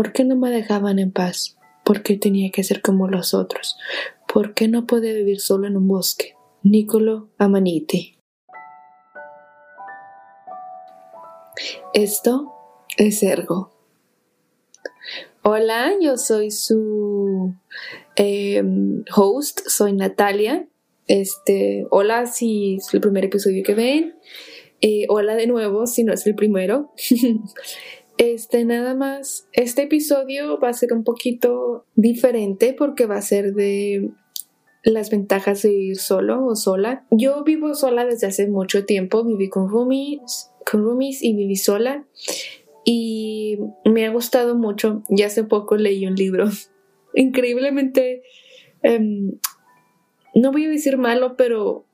[0.00, 1.58] ¿Por qué no me dejaban en paz?
[1.84, 3.76] ¿Por qué tenía que ser como los otros?
[4.26, 6.36] ¿Por qué no podía vivir solo en un bosque?
[6.62, 8.16] Niccolo Amaniti.
[11.92, 12.50] Esto
[12.96, 13.74] es Ergo.
[15.42, 17.54] Hola, yo soy su
[18.16, 20.66] em, host, soy Natalia.
[21.08, 24.14] Este, hola si es el primer episodio que ven.
[24.80, 26.90] Eh, hola de nuevo si no es el primero.
[28.20, 33.54] Este, nada más, este episodio va a ser un poquito diferente porque va a ser
[33.54, 34.10] de
[34.82, 37.06] las ventajas de vivir solo o sola.
[37.10, 42.04] Yo vivo sola desde hace mucho tiempo, viví con roomies, con roomies y viví sola
[42.84, 45.02] y me ha gustado mucho.
[45.08, 46.50] Ya hace poco leí un libro
[47.14, 48.22] increíblemente,
[48.82, 49.32] em,
[50.34, 51.86] no voy a decir malo, pero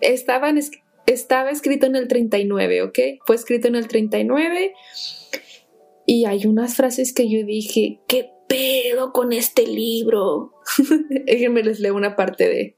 [0.00, 0.58] estaban,
[1.06, 2.98] estaba escrito en el 39, ¿ok?
[3.26, 4.74] Fue escrito en el 39
[6.06, 10.54] y hay unas frases que yo dije, ¿qué pedo con este libro?
[11.26, 12.76] Déjenme les leo una parte de...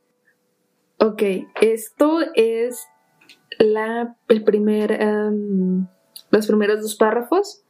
[0.99, 1.23] Ok,
[1.61, 2.87] esto es
[3.59, 5.89] la, el primer, um,
[6.31, 7.65] los primeros dos párrafos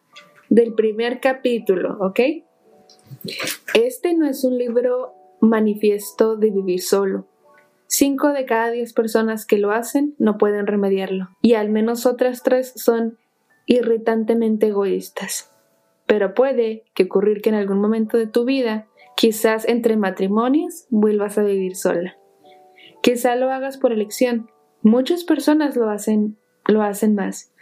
[0.48, 2.20] del primer capítulo, ¿ok?
[3.74, 7.26] Este no es un libro manifiesto de vivir solo.
[7.94, 12.42] Cinco de cada diez personas que lo hacen no pueden remediarlo, y al menos otras
[12.42, 13.18] tres son
[13.66, 15.52] irritantemente egoístas
[16.12, 21.38] pero puede que ocurrir que en algún momento de tu vida, quizás entre matrimonios, vuelvas
[21.38, 22.18] a vivir sola.
[23.02, 24.50] Quizá lo hagas por elección.
[24.82, 27.54] Muchas personas lo hacen, lo hacen más.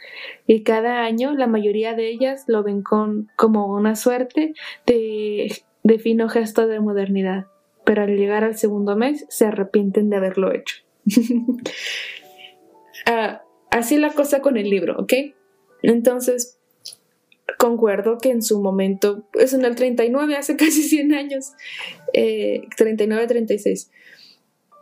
[0.48, 5.98] Y cada año la mayoría de ellas lo ven con, como una suerte de, de
[6.01, 7.47] fino gesto de modernidad.
[7.91, 10.77] Pero al llegar al segundo mes se arrepienten de haberlo hecho.
[13.06, 15.12] Ah, así la cosa con el libro, ¿ok?
[15.83, 16.61] Entonces,
[17.58, 21.52] concuerdo que en su momento, es en el 39, hace casi 100 años,
[22.12, 23.91] eh, 39, 36,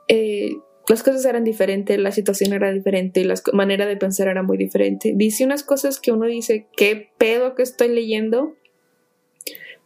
[0.09, 0.57] eh,
[0.89, 5.15] las cosas eran diferentes, la situación era diferente, la manera de pensar era muy diferente.
[5.17, 8.57] Dice unas cosas que uno dice, ¿qué pedo que estoy leyendo?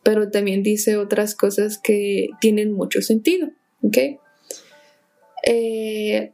[0.03, 3.49] Pero también dice otras cosas que tienen mucho sentido,
[3.83, 3.99] ¿ok?
[5.47, 6.33] Eh,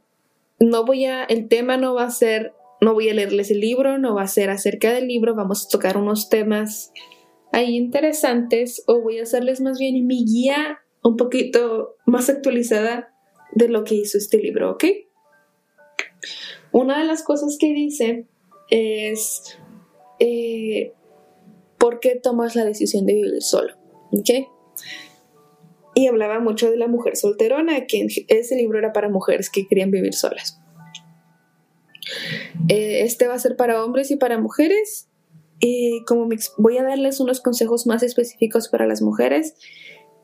[0.59, 3.97] no voy a, el tema no va a ser no voy a leerles el libro,
[3.97, 6.91] no va a ser acerca del libro, vamos a tocar unos temas
[7.51, 13.13] ahí interesantes o voy a hacerles más bien mi guía un poquito más actualizada
[13.51, 14.85] de lo que hizo este libro, ¿ok?
[16.71, 18.25] Una de las cosas que dice
[18.69, 19.57] es
[20.19, 20.93] eh,
[21.79, 23.73] por qué tomas la decisión de vivir solo.
[25.95, 29.91] Y hablaba mucho de la mujer solterona, que ese libro era para mujeres que querían
[29.91, 30.59] vivir solas.
[32.67, 35.07] Eh, este va a ser para hombres y para mujeres.
[35.59, 39.55] Y como voy a darles unos consejos más específicos para las mujeres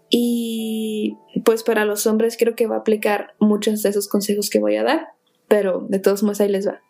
[0.09, 4.59] y pues para los hombres creo que va a aplicar muchos de esos consejos que
[4.59, 5.09] voy a dar,
[5.47, 6.84] pero de todos modos ahí les va.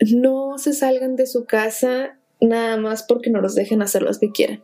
[0.00, 4.30] No se salgan de su casa nada más porque no los dejen hacer lo que
[4.30, 4.62] quieran.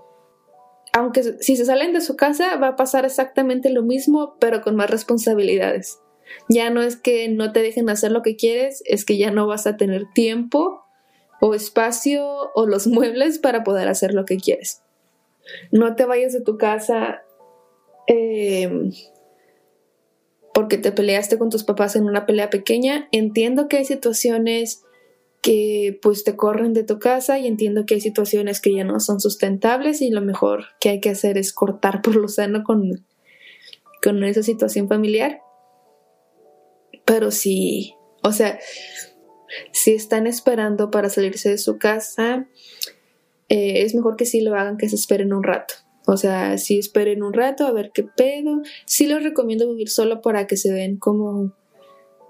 [0.93, 4.77] Aunque si se salen de su casa va a pasar exactamente lo mismo, pero con
[4.77, 5.99] más responsabilidades.
[6.49, 9.47] Ya no es que no te dejen hacer lo que quieres, es que ya no
[9.47, 10.83] vas a tener tiempo
[11.41, 14.83] o espacio o los muebles para poder hacer lo que quieres.
[15.71, 17.23] No te vayas de tu casa
[18.07, 18.93] em,
[20.55, 23.09] porque te peleaste con tus papás en una pelea pequeña.
[23.13, 24.85] Entiendo que hay situaciones
[25.43, 29.01] que pues te corren de tu casa y entiendo que hay situaciones que ya no
[29.01, 33.05] son sustentables y lo mejor que hay que hacer es cortar por lo sano con,
[34.03, 35.41] con esa situación familiar.
[37.05, 38.61] Pero si, o sea,
[39.73, 42.49] si están esperando para salirse de su casa,
[43.49, 45.75] eh, es mejor que sí lo hagan, que se esperen un rato.
[46.07, 48.63] O sea, si esperen un rato a ver qué pedo.
[48.87, 51.53] Sí les recomiendo vivir solo para que se den como,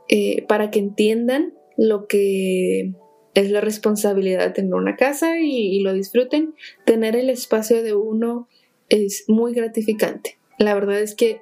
[0.08, 2.94] eh, para que entiendan lo que
[3.34, 6.54] es la responsabilidad de tener una casa y, lo disfruten.
[6.84, 8.48] Tener el espacio de uno
[8.88, 10.38] es muy gratificante.
[10.58, 11.40] La verdad es que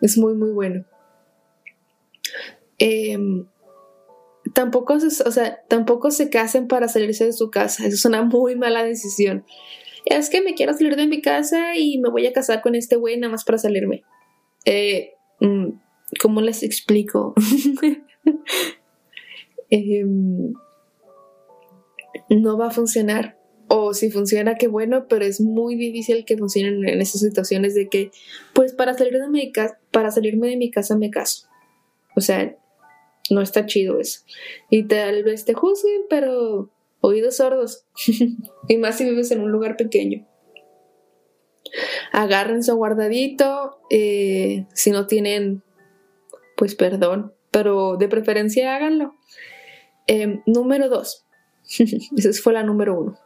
[0.00, 0.84] es muy, muy bueno.
[2.78, 3.46] Em,
[4.52, 7.86] tampoco, se, o sea, tampoco se casen para salirse de su casa.
[7.86, 9.44] Eso es una muy mala decisión.
[10.06, 12.96] Es que me quiero salir de mi casa y me voy a casar con este
[12.96, 14.02] güey nada más para salirme.
[14.64, 15.68] Eh, mm,
[16.20, 17.34] ¿Cómo les explico?
[19.70, 20.52] Em,
[22.28, 23.38] no va a funcionar.
[23.68, 27.88] O si funciona, qué bueno, pero es muy difícil que funcionen en esas situaciones de
[27.88, 28.10] que,
[28.52, 31.46] pues para salir de mi casa, para salirme de mi casa me caso.
[32.16, 32.56] O sea,
[33.30, 34.22] no está chido eso.
[34.70, 36.70] Y tal vez te juzguen, pero
[37.00, 37.86] oídos sordos.
[38.68, 40.26] y más si vives en un lugar pequeño.
[42.12, 43.78] Agárrense guardadito.
[43.90, 45.62] Eh, si no tienen,
[46.56, 47.32] pues perdón.
[47.50, 49.14] Pero de preferencia háganlo.
[50.10, 51.24] Em, número dos.
[52.16, 53.18] Esa fue la número uno.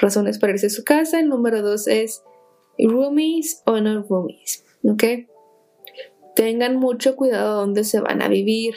[0.00, 1.18] Razones para irse a su casa.
[1.18, 2.22] El número dos es
[2.78, 4.64] roomies o no roomies.
[4.84, 5.02] ¿Ok?
[6.36, 8.74] Tengan mucho cuidado donde se van a vivir.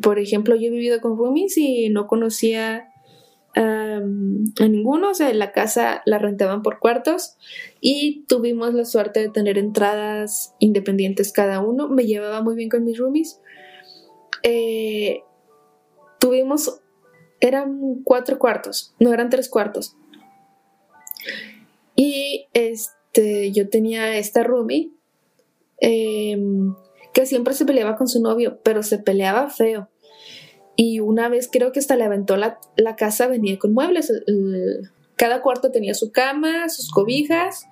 [0.00, 2.86] Por ejemplo, yo he vivido con roomies y no conocía
[3.56, 7.36] a ninguno, o sea, la casa la rentaban por cuartos
[7.80, 11.88] y tuvimos la suerte de tener entradas independientes cada uno.
[11.88, 13.40] Me llevaba muy bien con mis roomies.
[14.44, 15.24] Eh,
[16.20, 16.80] tuvimos,
[17.40, 19.96] eran cuatro cuartos, no eran tres cuartos.
[21.96, 24.92] Y este, yo tenía esta roomie
[25.80, 26.74] em,
[27.12, 29.88] que siempre se peleaba con su novio, pero se peleaba feo.
[30.76, 32.58] Y una vez creo que hasta le aventó la,
[32.96, 34.12] casa, venía con muebles.
[35.16, 37.66] cada cuarto tenía su cama, sus cobijas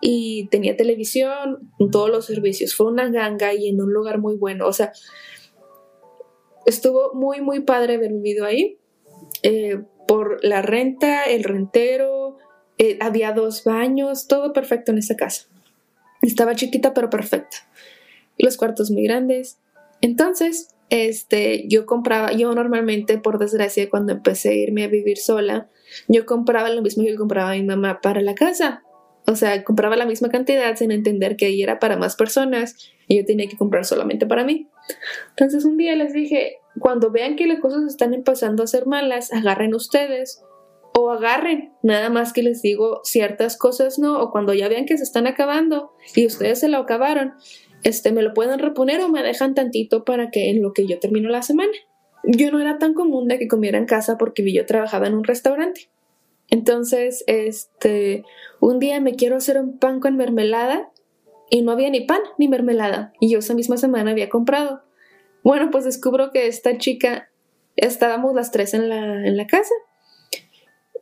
[0.00, 2.74] y tenía televisión, todos los servicios.
[2.74, 4.66] Fue una ganga y en un lugar muy bueno.
[4.66, 4.92] O sea,
[6.66, 8.78] estuvo muy, muy padre haber vivido ahí.
[9.42, 12.36] Eh, por la renta, el rentero,
[12.78, 15.46] eh, había dos baños, todo perfecto en esa casa.
[16.20, 17.58] Estaba chiquita pero perfecta.
[18.38, 19.58] Los cuartos muy grandes.
[20.00, 25.68] Entonces, este, yo compraba, yo normalmente, por desgracia, cuando empecé a irme a vivir sola,
[26.08, 28.82] yo compraba lo mismo que compraba mi mamá para la casa.
[29.26, 32.76] O sea, compraba la misma cantidad sin entender que ahí era para más personas
[33.08, 34.68] y yo tenía que comprar solamente para mí.
[35.30, 39.32] Entonces un día les dije, cuando vean que las cosas están empezando a ser malas,
[39.32, 40.42] agarren ustedes
[40.94, 44.96] o agarren, nada más que les digo ciertas cosas no, o cuando ya vean que
[44.98, 47.34] se están acabando y ustedes se lo acabaron,
[47.82, 50.98] este, me lo pueden reponer o me dejan tantito para que en lo que yo
[50.98, 51.72] termino la semana.
[52.24, 55.24] Yo no era tan común de que comiera en casa porque yo trabajaba en un
[55.24, 55.88] restaurante.
[56.48, 58.24] Entonces, este,
[58.60, 60.91] un día me quiero hacer un pan con mermelada
[61.52, 63.12] y no había ni pan ni mermelada.
[63.20, 64.82] Y yo esa misma semana había comprado.
[65.44, 67.30] Bueno, pues descubro que esta chica,
[67.76, 69.74] estábamos las tres en la, en la casa.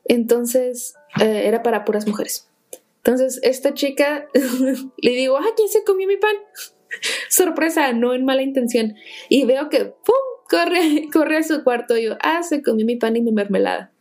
[0.06, 2.50] Entonces, eh, era para puras mujeres.
[2.96, 4.26] Entonces, esta chica
[4.96, 6.34] le digo, ah, ¿quién se comió mi pan?
[7.28, 8.96] Sorpresa, no en mala intención.
[9.28, 10.16] Y veo que, ¡pum!
[10.50, 11.96] Corre, corre a su cuarto.
[11.96, 13.92] Y yo, ah, se comió mi pan y mi mermelada.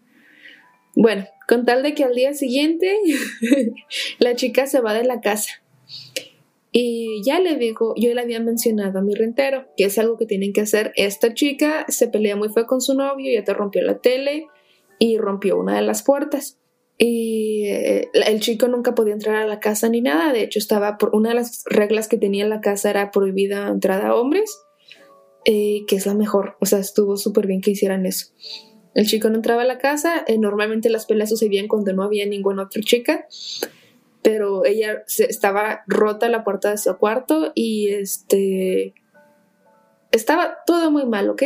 [0.96, 2.98] Bueno, con tal de que al día siguiente
[4.18, 5.62] la chica se va de la casa.
[6.72, 10.26] Y ya le digo, yo le había mencionado a mi rentero, que es algo que
[10.26, 10.94] tienen que hacer.
[10.96, 14.48] Esta chica se pelea muy feo con su novio, ya te rompió la tele
[15.00, 16.60] y rompió una de las puertas.
[17.02, 20.32] Y eh, el chico nunca podía entrar a la casa ni nada.
[20.34, 23.70] De hecho, estaba por una de las reglas que tenía en la casa era prohibida
[23.70, 24.60] entrada a hombres,
[25.46, 26.58] eh, que es la mejor.
[26.60, 28.28] O sea, estuvo súper bien que hicieran eso.
[28.94, 30.26] El chico no entraba a la casa.
[30.28, 33.26] Eh, normalmente las peleas sucedían cuando no había ninguna otra chica.
[34.22, 38.94] Pero ella estaba rota la puerta de su cuarto y este
[40.12, 41.44] estaba todo muy mal, ¿ok?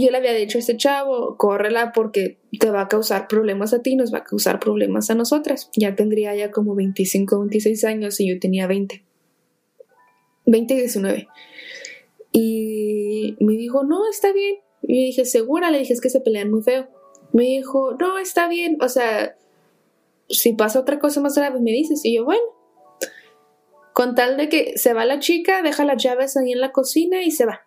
[0.00, 3.82] yo le había dicho a ese chavo, córrela porque te va a causar problemas a
[3.82, 5.70] ti, nos va a causar problemas a nosotras.
[5.76, 9.04] Ya tendría ya como 25, 26 años y yo tenía 20.
[10.46, 11.28] 20 y 19.
[12.32, 14.56] Y me dijo, no, está bien.
[14.80, 16.88] Y dije, segura, le dije, es que se pelean muy feo.
[17.32, 18.78] Me dijo, no, está bien.
[18.80, 19.36] O sea,
[20.32, 22.04] si pasa otra cosa más grave, me dices.
[22.04, 22.42] Y yo, bueno.
[23.92, 27.22] Con tal de que se va la chica, deja las llaves ahí en la cocina
[27.22, 27.60] y se va.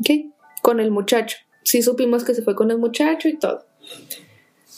[0.00, 0.32] ¿Ok?
[0.62, 1.36] Con el muchacho
[1.66, 3.66] sí supimos que se fue con el muchacho y todo.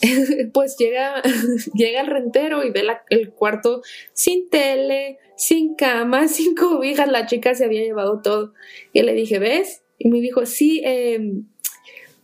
[0.52, 1.22] pues llega,
[1.74, 3.82] llega el rentero y ve el cuarto
[4.14, 7.08] sin tele, sin cama, sin cobijas.
[7.08, 8.54] La chica se había llevado todo.
[8.92, 9.82] Y le dije, ¿ves?
[9.98, 11.46] Y me dijo, sí, em,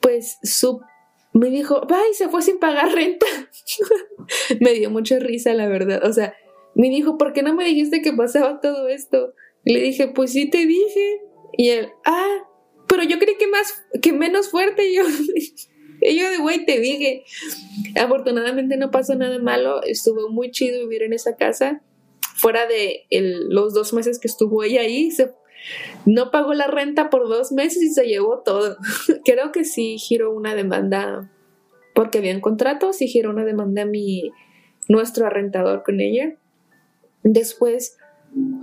[0.01, 0.81] pues su...
[1.35, 2.15] Me dijo, ¡ay!
[2.15, 3.27] Se fue sin pagar renta.
[4.61, 6.07] me dio mucha risa, la verdad.
[6.07, 6.35] O sea,
[6.75, 9.35] me dijo, ¿por qué no me dijiste que pasaba todo esto?
[9.65, 11.21] Y le dije, pues sí te dije.
[11.57, 12.49] Y él, ah,
[12.89, 15.03] pero yo creí que más, que menos fuerte yo.
[15.05, 17.25] yo de güey te dije.
[17.97, 21.83] Afortunadamente no pasó nada malo, estuvo muy chido vivir en esa casa.
[22.37, 25.33] Fuera de los dos meses que estuvo ella ahí, se,
[26.07, 28.77] no pagó la renta por dos meses y se llevó todo.
[29.25, 31.31] Creo que sí giró una demanda
[31.95, 34.33] porque habían contratos y giró una demanda a mi
[34.89, 36.37] nuestro arrendador con ella.
[37.23, 37.97] Después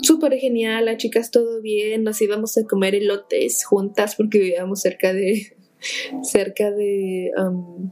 [0.02, 5.14] súper genial, las chicas todo bien, nos íbamos a comer elotes juntas porque vivíamos cerca
[5.14, 5.56] de,
[6.24, 7.92] cerca de um,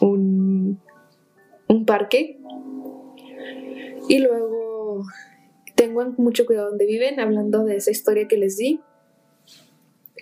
[0.00, 0.80] un,
[1.68, 2.38] un parque.
[4.08, 5.04] Y luego
[5.84, 8.80] tengo mucho cuidado donde viven, hablando de esa historia que les di.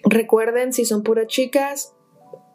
[0.04, 1.94] Recuerden, si son puras chicas,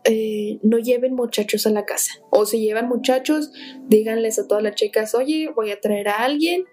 [0.04, 2.14] eh, no lleven muchachos a la casa.
[2.30, 3.52] O si llevan muchachos,
[3.88, 6.66] díganles a todas las chicas, oye, voy a traer a alguien,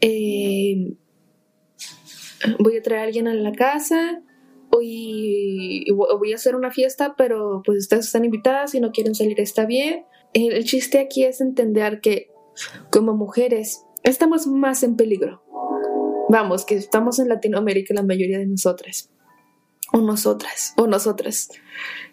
[0.00, 0.94] eh,
[2.58, 4.22] voy a traer a alguien a la casa,
[4.82, 9.40] y voy a hacer una fiesta, pero pues ustedes están invitadas, si no quieren salir
[9.40, 10.04] está bien.
[10.32, 12.30] El chiste aquí es entender que
[12.90, 15.42] como mujeres estamos más en peligro.
[16.28, 19.10] Vamos, que estamos en Latinoamérica la mayoría de nosotras.
[19.92, 21.48] O nosotras, o nosotras.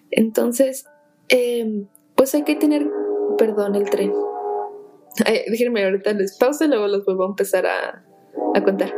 [0.10, 0.86] Entonces,
[1.30, 2.90] em, pues hay que tener,
[3.38, 4.14] perdón, el tren.
[5.48, 8.04] déjenme ahorita les pausa y luego los vuelvo a empezar a,
[8.56, 8.94] a contar.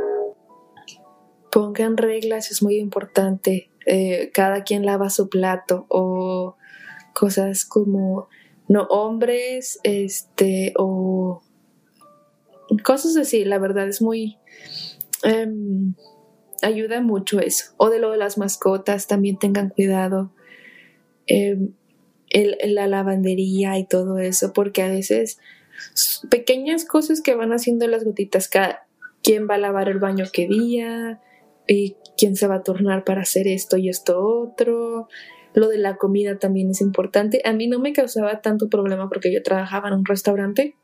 [1.51, 3.71] Pongan reglas, es muy importante.
[3.85, 6.55] Eh, cada quien lava su plato o
[7.13, 8.27] cosas como
[8.67, 11.41] no hombres, este, o
[12.83, 14.37] cosas así, la verdad es muy...
[15.23, 15.95] Em,
[16.61, 17.73] ayuda mucho eso.
[17.77, 20.31] O de lo de las mascotas, también tengan cuidado.
[21.27, 21.73] Em,
[22.31, 25.39] la lavandería y todo eso, porque a veces
[26.29, 28.87] pequeñas cosas que van haciendo las gotitas, cada,
[29.23, 31.21] quién va a lavar el baño qué día,
[31.69, 35.07] y quién se va a tornar para hacer esto y esto otro.
[35.53, 37.41] Lo de la comida también es importante.
[37.45, 40.75] A mí no me causaba tanto problema porque yo trabajaba en un restaurante,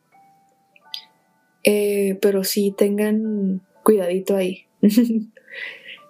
[1.66, 4.68] eh, pero sí tengan cuidadito ahí.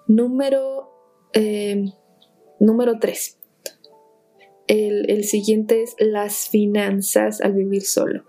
[0.07, 0.89] número,
[1.33, 1.85] eh,
[2.59, 3.39] número 3.
[4.67, 8.25] El, el siguiente es las finanzas al vivir solo.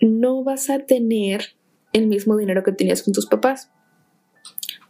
[0.00, 1.56] No vas a tener
[1.92, 3.70] el mismo dinero que tenías con tus papás,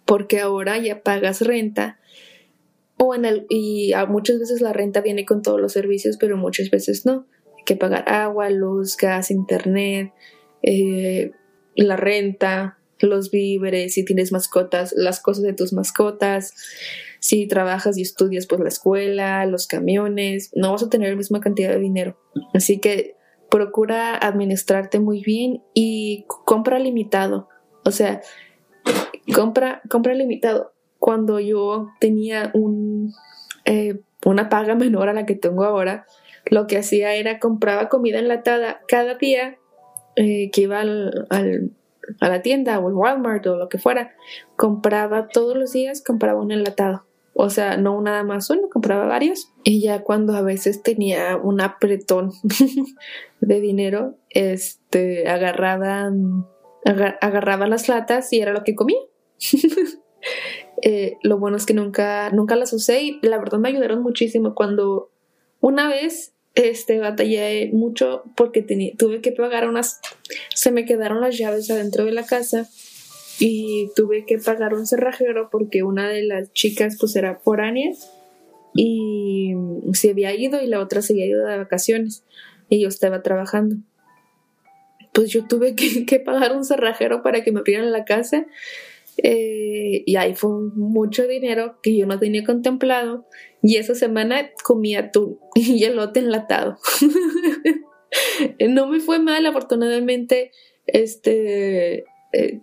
[0.07, 2.01] porque ahora ya pagas renta.
[2.99, 6.71] O en el, y muchas veces la renta viene con todos los servicios, pero muchas
[6.71, 7.27] veces no.
[7.59, 10.13] Hay que pagar agua, luz, gas, internet,
[10.63, 11.33] eh,
[11.85, 16.55] la renta, los víveres, si tienes mascotas, las cosas de tus mascotas,
[17.21, 21.41] si trabajas y estudias, pues la escuela, los camiones, no vas a tener la misma
[21.41, 22.19] cantidad de dinero.
[22.55, 23.17] Así que
[23.51, 27.49] procura administrarte muy bien y compra limitado.
[27.85, 28.21] O sea,
[29.35, 30.73] compra, compra limitado.
[30.99, 33.13] Cuando yo tenía un,
[33.65, 36.07] eh, una paga menor a la que tengo ahora,
[36.47, 39.59] lo que hacía era compraba comida enlatada cada día
[40.17, 41.27] eh, que iba al,
[42.21, 44.15] a la tienda o el Walmart o lo que fuera,
[44.57, 47.05] compraba todos los días, compraba un enlatado.
[47.39, 49.53] O sea, no nada más uno, compraba varios.
[49.63, 52.33] Y ya cuando a veces tenía un apretón
[53.41, 56.11] de dinero, este, agarraba,
[57.21, 59.01] agarraba las latas y era lo que comía.
[60.83, 64.55] Eh, lo bueno es que nunca, nunca las usé y la verdad me ayudaron muchísimo
[64.55, 65.11] cuando
[65.61, 70.01] una vez este, batallé mucho porque tenía, tuve que pagar unas,
[70.55, 72.67] se me quedaron las llaves adentro de la casa
[73.39, 77.93] y tuve que pagar un cerrajero porque una de las chicas pues era foránea
[78.75, 79.55] y
[79.93, 82.25] se había ido y la otra se había ido de vacaciones
[82.71, 83.77] y yo estaba trabajando.
[85.13, 88.47] Pues yo tuve que, pagar un cerrajero para que me abrieran la casa
[89.23, 89.66] eh,
[90.05, 93.27] y ahí fue mucho dinero que yo no tenía contemplado.
[93.63, 96.79] Y esa semana comía tú y elote enlatado.
[98.69, 100.53] no me fue mal, afortunadamente.
[100.87, 102.61] Este, eh,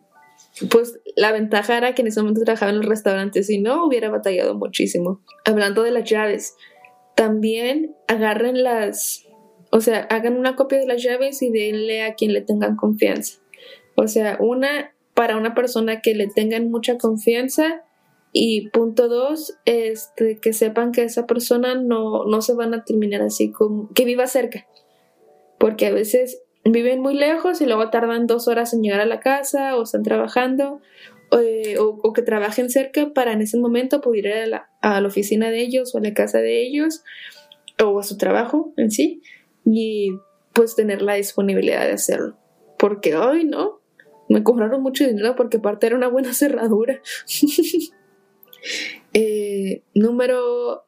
[0.70, 4.10] pues la ventaja era que en ese momento trabajaba en el restaurante, si no hubiera
[4.10, 5.22] batallado muchísimo.
[5.46, 6.56] Hablando de las llaves,
[7.16, 9.28] también agarren las,
[9.72, 13.40] o sea, hagan una copia de las llaves y denle a quien le tengan confianza.
[13.96, 17.84] O sea, una para una persona que le tengan mucha confianza
[18.32, 23.22] y punto dos, este, que sepan que esa persona no, no se van a terminar
[23.22, 24.66] así como que viva cerca.
[25.60, 29.20] Porque a veces viven muy lejos y luego tardan dos horas en llegar a la
[29.20, 30.82] casa o están trabajando
[31.32, 35.08] eh, o, que trabajen cerca para en ese momento poder ir a la, a la,
[35.08, 37.04] oficina de ellos o a la casa de ellos
[37.84, 39.22] o a su trabajo en sí
[39.66, 40.12] y
[40.54, 42.38] pues tener la disponibilidad de hacerlo.
[42.78, 43.82] Porque hoy no,
[44.34, 47.02] me cobraron mucho dinero porque aparte era una buena cerradura.
[49.12, 50.86] Eh, número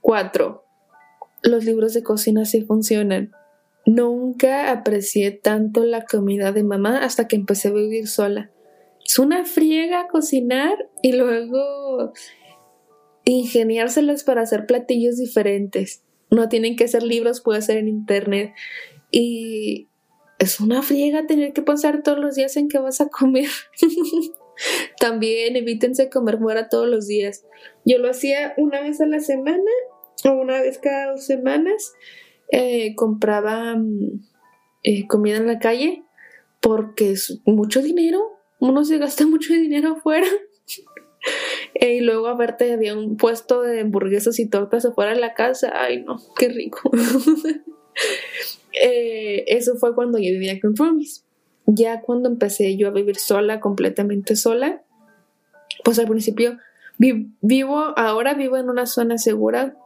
[0.00, 0.64] 4.
[1.42, 3.32] Los libros de cocina sí funcionan.
[3.84, 8.50] Nunca aprecié tanto la comida de mamá hasta que empecé a vivir sola.
[9.06, 12.14] Es una friega cocinar y luego
[13.24, 16.02] ingeniárselas para hacer platillos diferentes.
[16.30, 18.54] No tienen que ser libros, puede ser en internet.
[19.10, 19.89] Y
[20.40, 23.48] es una friega tener que pensar todos los días en qué vas a comer.
[24.98, 27.44] También evítense comer fuera todos los días.
[27.84, 29.70] Yo lo hacía una vez a la semana
[30.24, 31.92] o una vez cada dos semanas.
[32.50, 34.22] Eh, compraba mm,
[34.82, 36.04] eh, comida en la calle
[36.60, 38.20] porque es mucho dinero.
[38.60, 40.26] Uno se gasta mucho dinero afuera.
[41.74, 45.70] Eh, y luego aparte había un puesto de hamburguesas y tortas afuera de la casa.
[45.74, 46.90] Ay, no, qué rico.
[48.72, 51.24] Eh, eso fue cuando yo vivía con roomies.
[51.66, 54.82] Ya cuando empecé yo a vivir sola, completamente sola,
[55.84, 56.58] pues al principio
[56.98, 59.76] vivo, ahora vivo en una zona segura.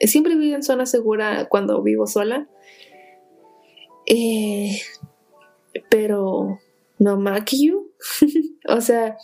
[0.00, 2.48] Siempre vivo en zona segura cuando vivo sola.
[4.06, 4.80] Eh,
[5.88, 6.58] pero
[6.98, 7.92] no you.
[8.68, 9.16] o sea,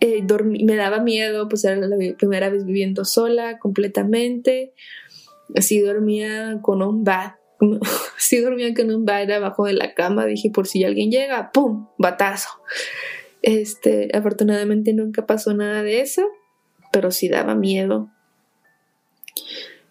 [0.00, 4.74] eh, me daba miedo, pues era la primera vez viviendo sola completamente.
[5.56, 7.39] Así dormía con un bat.
[8.16, 10.26] Así dormía con un bat abajo de la cama.
[10.26, 11.88] Dije, por si alguien llega, ¡pum!
[11.98, 12.48] Batazo.
[13.42, 16.28] Este, afortunadamente nunca pasó nada de eso,
[16.92, 18.10] pero sí daba miedo.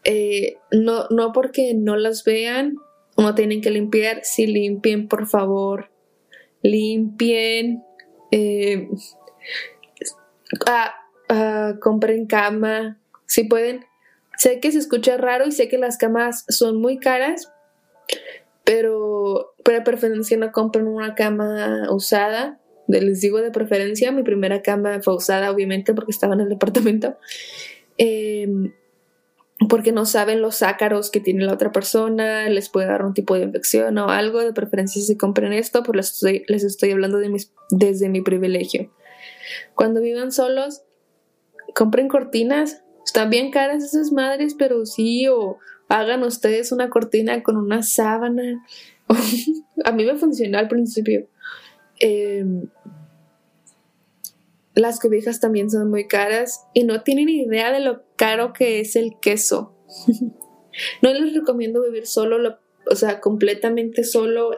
[0.03, 2.75] Eh, no, no porque no las vean,
[3.17, 4.21] no tienen que limpiar.
[4.23, 5.91] Si limpien, por favor,
[6.61, 7.83] limpien.
[8.31, 8.89] Eh,
[11.79, 13.85] compren cama, si pueden.
[14.37, 17.51] Sé que se escucha raro y sé que las camas son muy caras,
[18.69, 22.59] pero para preferencia no compren una cama usada.
[22.87, 27.17] Les digo de preferencia, mi primera cama fue usada, obviamente, porque estaba en el departamento.
[27.97, 28.71] Em,
[29.69, 33.33] porque no saben los ácaros que tiene la otra persona, les puede dar un tipo
[33.33, 34.39] de infección o algo.
[34.41, 38.21] De preferencia, si compren esto, pues les estoy, les estoy hablando de mis, desde mi
[38.21, 38.93] privilegio.
[39.73, 40.83] Cuando vivan solos,
[41.73, 42.83] compren cortinas.
[43.03, 45.57] Están bien caras esas madres, pero sí, o
[45.89, 48.65] hagan ustedes una cortina con una sábana.
[49.83, 51.27] a mí me funcionó al principio.
[51.99, 52.69] Em,
[54.75, 58.95] las cobijas también son muy caras y no tienen idea de lo caro que es
[58.95, 59.75] el queso.
[61.01, 64.51] no les recomiendo vivir solo, o sea, completamente solo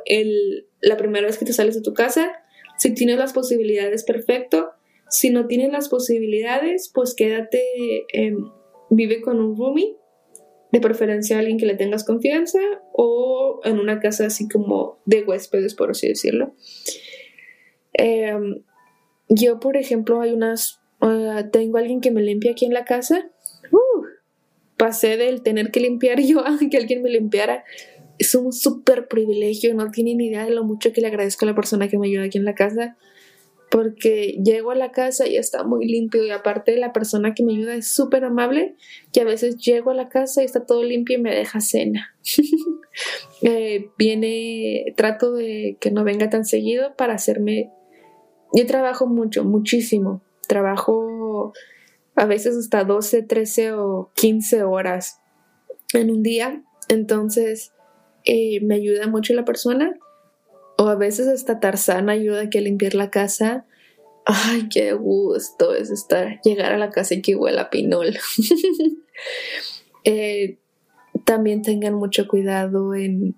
[0.81, 2.33] la primera vez que te sales de tu casa.
[2.77, 4.71] Si tienes las posibilidades, perfecto.
[5.09, 7.63] Si no tienes las posibilidades, pues quédate,
[8.89, 9.95] vive con un roomie,
[10.71, 12.59] de preferencia alguien que le tengas confianza
[12.93, 16.55] o en una casa así como de huéspedes, por así decirlo.
[17.93, 18.63] Em,
[19.27, 23.29] yo, por ejemplo, hay unas, uh, tengo alguien que me limpia aquí en la casa.
[23.71, 24.05] Uh,
[24.77, 27.63] pasé del tener que limpiar yo a que alguien me limpiara.
[28.17, 31.55] Es un súper privilegio, no tienen idea de lo mucho que le agradezco a la
[31.55, 32.97] persona que me ayuda aquí en la casa
[33.71, 37.53] porque llego a la casa y está muy limpio y aparte la persona que me
[37.53, 38.75] ayuda es súper amable
[39.13, 42.15] que a veces llego a la casa y está todo limpio y me deja cena.
[43.43, 47.71] Eh, viene, trato de que no venga tan seguido para hacerme...
[48.53, 50.21] Yo trabajo mucho, muchísimo.
[50.47, 51.51] Trabajo
[52.13, 55.21] a veces hasta 12, 13 o 15 horas
[55.93, 56.61] en un día.
[56.87, 57.73] Entonces
[58.25, 59.97] eh, me ayuda mucho la persona
[60.81, 63.67] o a veces hasta Tarzán ayuda a limpiar la casa.
[64.25, 68.17] Ay, qué gusto es estar, llegar a la casa y que huela a pinol.
[70.03, 70.57] Eh,
[71.25, 73.35] también tengan mucho cuidado en,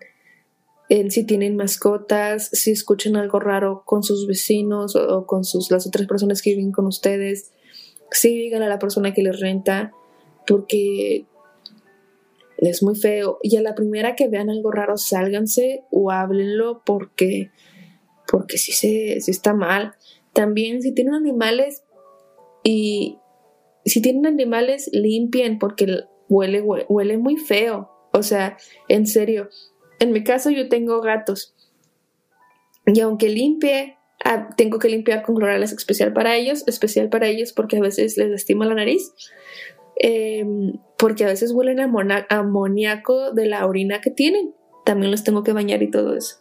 [0.88, 5.86] en, si tienen mascotas, si escuchan algo raro con sus vecinos o, con sus, las
[5.86, 7.52] otras personas que viven con ustedes.
[8.12, 9.92] Sí, digan a la persona que les renta,
[10.48, 11.26] porque
[12.70, 13.40] es muy feo.
[13.42, 17.52] Y a la primera que vean algo raro, sálganse o háblenlo porque,
[18.28, 19.96] porque sí, se, está mal.
[20.34, 21.84] También si tienen animales
[22.64, 23.18] y
[23.86, 27.90] si tienen animales, limpien porque huele, huele, muy feo.
[28.14, 29.50] O sea, en serio.
[30.00, 31.56] En mi caso yo tengo gatos.
[32.86, 37.54] Y aunque limpie, ah, tengo que limpiar con clorales especial para ellos, especial para ellos
[37.54, 39.14] porque a veces les lastima la nariz.
[39.96, 40.74] Em,
[41.04, 44.56] porque a veces huelen a amoníaco de la orina que tienen.
[44.86, 46.38] También los tengo que bañar y todo eso.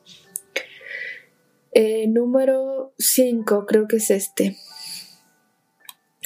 [1.73, 4.57] Eh, número 5, creo que es este.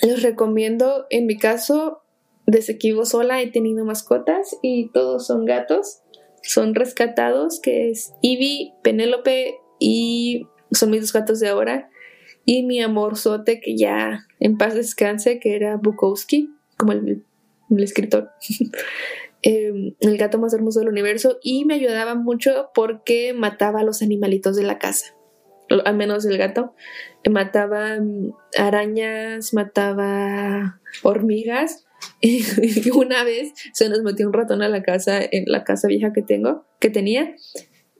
[0.03, 2.03] Les recomiendo, en mi caso,
[2.47, 6.03] desde sola he tenido mascotas y todos son gatos.
[6.43, 11.89] Son rescatados, que es Ivy, Penélope y son mis dos gatos de ahora.
[12.45, 17.25] Y mi amor Sote, que ya en paz descanse, que era Bukowski como el,
[17.79, 18.31] escritor.
[19.43, 24.03] Em, el gato más hermoso del universo y me ayudaba mucho porque mataba a los
[24.03, 25.15] animalitos de la casa,
[25.85, 26.75] al menos el gato.
[27.31, 31.87] Mataba mm, arañas, mataba hormigas.
[32.95, 36.23] Una vez se nos metió un ratón a la casa, en la casa vieja que
[36.23, 37.37] tengo, que tenía,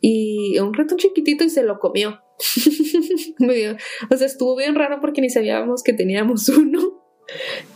[0.01, 2.21] y un ratón chiquitito y se lo comió.
[4.11, 7.03] o sea, estuvo bien raro porque ni sabíamos que teníamos uno.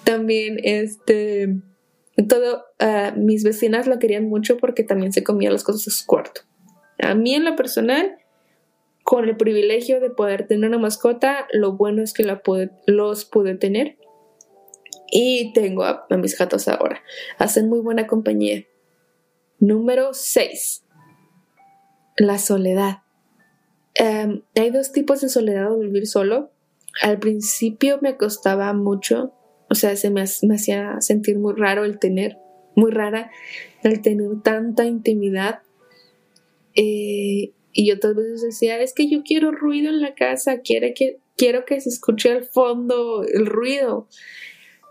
[0.04, 1.56] También, este,
[2.22, 6.06] todo, uh, mis vecinas lo querían mucho porque también se comía las cosas de su
[6.06, 6.42] cuarto.
[7.02, 8.18] A mí en lo personal,
[9.04, 12.42] con el privilegio de poder tener una mascota, lo bueno es que la
[12.86, 13.96] los pude tener.
[15.10, 17.02] Y tengo a, mis gatos ahora.
[17.38, 18.64] Hacen muy buena compañía.
[19.58, 20.84] Número 6.
[22.16, 22.98] La soledad.
[23.94, 26.52] Em, hay dos tipos de soledad o vivir solo.
[27.02, 29.32] Al principio me costaba mucho,
[29.70, 32.38] o sea, se me, hacía sentir muy raro el tener,
[32.74, 33.30] muy rara,
[33.84, 35.60] el tener tanta intimidad.
[36.74, 41.18] Eh, y otras veces decía, es que yo quiero ruido en la casa, quiero que,
[41.36, 44.08] quiero que se escuche al fondo el ruido.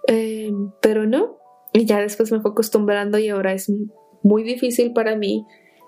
[0.07, 1.37] Em, pero no,
[1.73, 3.69] y ya después me fue acostumbrando y ahora es
[4.23, 5.45] muy difícil para mí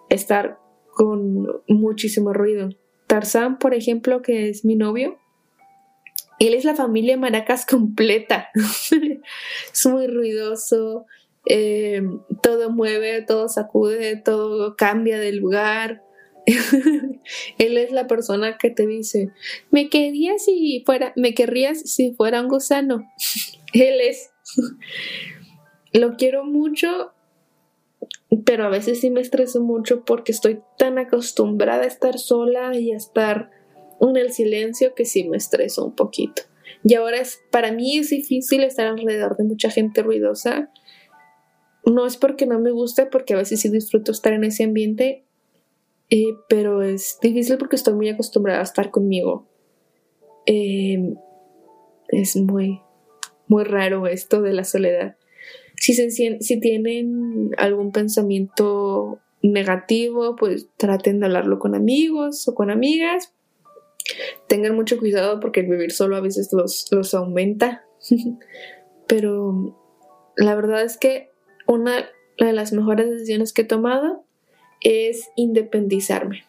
[0.09, 0.57] estar
[0.93, 2.69] con muchísimo ruido.
[3.07, 5.17] Tarzán, por ejemplo, que es mi novio,
[6.41, 8.49] él es la familia Maracas completa.
[9.73, 11.05] es muy ruidoso,
[11.45, 16.03] em, todo mueve, todo sacude, todo cambia de lugar.
[17.59, 19.29] Él es la persona que te dice,
[19.69, 23.07] me querías si fuera, me querrías si fuera un gusano.
[23.73, 24.31] Él es.
[25.93, 27.11] Lo quiero mucho,
[28.45, 32.93] pero a veces sí me estreso mucho porque estoy tan acostumbrada a estar sola y
[32.93, 33.51] a estar
[34.09, 36.43] en el silencio que sí me estreso un poquito.
[36.83, 40.71] Y ahora es, para mí es difícil estar alrededor de mucha gente ruidosa.
[41.85, 45.25] No es porque no me guste, porque a veces sí disfruto estar en ese ambiente,
[46.09, 49.47] eh, pero es difícil porque estoy muy acostumbrada a estar conmigo.
[50.45, 51.15] Em,
[52.07, 52.81] es muy,
[53.47, 55.17] muy raro esto de la soledad.
[55.77, 63.33] Si, si tienen algún pensamiento negativo, pues traten de hablarlo con amigos o con amigas.
[64.47, 67.85] Tengan mucho cuidado porque el vivir solo a veces los, los aumenta.
[69.07, 69.77] Pero
[70.37, 71.31] la verdad es que
[71.67, 74.25] una de las mejores decisiones que he tomado
[74.81, 76.45] es independizarme.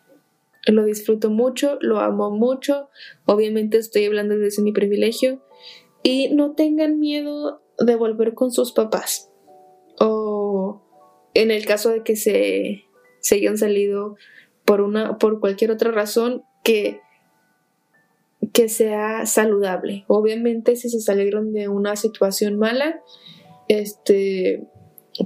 [0.66, 2.88] Lo disfruto mucho, lo amo mucho,
[3.26, 5.42] obviamente estoy hablando desde mi privilegio
[6.04, 9.32] y no tengan miedo de volver con sus papás
[9.98, 10.82] o
[11.34, 12.84] en el caso de que se,
[13.20, 14.16] se hayan salido
[14.64, 17.00] por una por cualquier otra razón que
[18.52, 20.04] que sea saludable.
[20.08, 23.00] Obviamente si se salieron de una situación mala,
[23.68, 24.66] este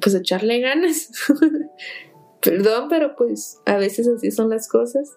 [0.00, 1.10] pues echarle ganas.
[2.42, 5.16] Perdón, pero pues a veces así son las cosas.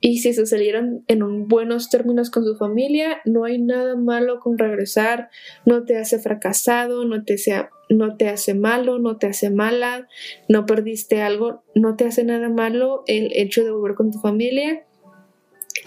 [0.00, 4.58] Y si se salieron en buenos términos con su familia, no hay nada malo con
[4.58, 5.30] regresar,
[5.64, 10.06] no te hace fracasado, no te, sea, no te hace malo, no te hace mala,
[10.48, 14.86] no perdiste algo, no te hace nada malo el hecho de volver con tu familia.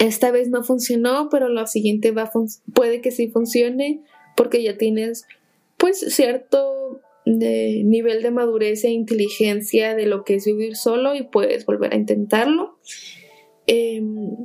[0.00, 2.30] Esta vez no funcionó, pero la siguiente va
[2.74, 4.02] puede que sí funcione
[4.34, 5.26] porque ya tienes
[5.76, 11.66] pues cierto nivel de madurez e inteligencia de lo que es vivir solo y puedes
[11.66, 12.78] volver a intentarlo.
[13.66, 14.36] Em,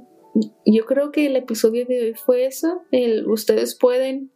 [0.65, 2.84] yo creo que el episodio de hoy fue eso.
[2.91, 4.32] El, ustedes pueden,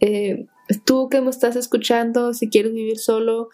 [0.00, 0.46] eh,
[0.84, 3.50] tú que me estás escuchando, si quieres vivir solo,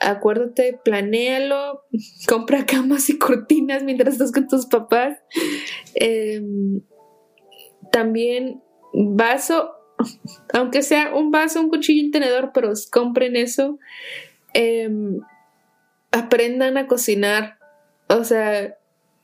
[0.00, 1.84] acuérdate, planéalo,
[2.26, 5.18] compra camas y cortinas mientras estás con tus papás.
[5.94, 6.82] Em,
[7.90, 9.78] también vaso
[10.52, 13.78] aunque sea un vaso, un cuchillo y un tenedor, pero compren eso.
[14.54, 15.20] Em,
[16.12, 17.58] aprendan a cocinar.
[18.08, 18.76] O sea,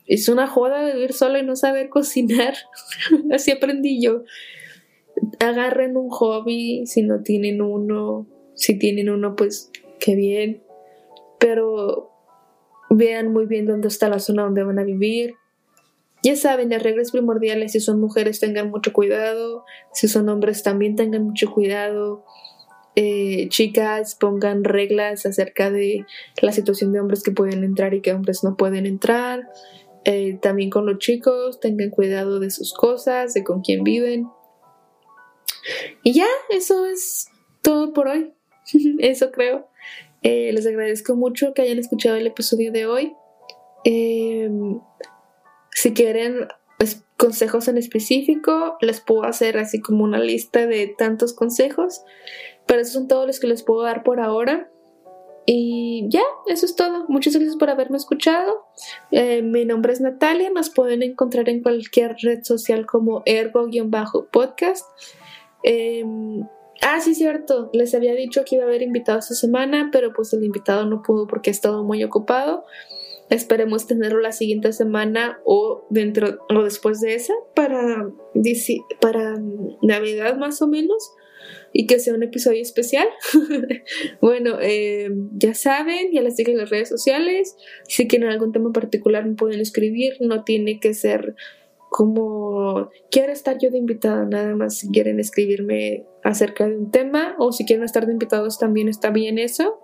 [0.05, 2.55] es una joda vivir solo y no saber cocinar.
[3.31, 4.23] Así aprendí yo.
[5.39, 8.27] Agarren un hobby si no tienen uno.
[8.53, 10.61] Si tienen uno, pues qué bien.
[11.45, 12.09] Pero
[12.89, 15.35] vean muy bien dónde está la zona donde van a vivir.
[16.23, 20.95] Ya saben, las reglas primordiales, si son mujeres tengan mucho cuidado, si son hombres también
[20.95, 22.25] tengan mucho cuidado.
[22.95, 26.07] Eh, chicas, pongan reglas acerca de
[26.41, 29.47] la situación de hombres que pueden entrar y que hombres no pueden entrar.
[30.03, 34.25] Eh, también con los chicos, tengan cuidado de sus cosas, de con quién viven.
[36.01, 37.27] Y ya, eso es
[37.61, 38.33] todo por hoy.
[38.97, 39.67] eso creo.
[40.27, 43.15] Eh, les agradezco mucho que hayan escuchado el episodio de hoy.
[45.71, 46.47] Si quieren
[47.15, 52.01] consejos en específico, les puedo hacer así como una lista de tantos consejos,
[52.65, 54.69] pero esos son todos los que les puedo dar por ahora.
[55.45, 57.05] Y ya, eso es todo.
[57.07, 58.65] Muchas gracias por haberme escuchado.
[59.11, 64.87] Eh, mi nombre es Natalia, nos pueden encontrar en cualquier red social como ergo-podcast.
[66.85, 70.31] Ah, sí, cierto, les había dicho que iba a haber invitado esta semana, pero pues
[70.33, 72.65] el invitado no pudo porque ha estado muy ocupado.
[73.29, 78.07] Esperemos tenerlo la siguiente semana o dentro o después de esa para,
[79.01, 79.35] para
[79.81, 81.11] Navidad más o menos
[81.73, 83.07] y que sea un episodio especial.
[84.21, 87.57] bueno, eh, ya saben, ya les dije en las redes sociales.
[87.87, 90.13] Si quieren algún tema particular me pueden escribir.
[90.19, 91.35] No tiene que ser
[91.89, 97.35] como quiero estar yo de invitada, nada más si quieren escribirme acerca de un tema
[97.39, 99.79] o si quieren estar de invitados también está bien eso.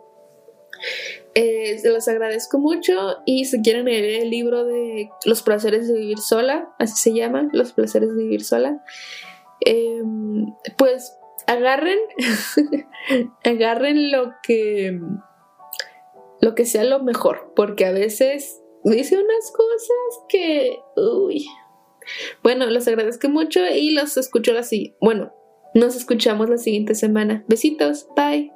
[1.33, 5.93] Eh, se los agradezco mucho y si quieren leer el libro de Los placeres de
[5.93, 8.83] vivir sola, así se llama, Los placeres de vivir sola,
[9.61, 11.99] em, pues agarren,
[13.43, 14.99] agarren lo que,
[16.41, 21.45] lo que sea lo mejor, porque a veces dice unas cosas que, uy.
[22.43, 24.95] Bueno, los agradezco mucho y los escucho así.
[25.01, 25.33] Bueno,
[25.73, 27.43] nos escuchamos la siguiente semana.
[27.47, 28.51] Besitos, bye.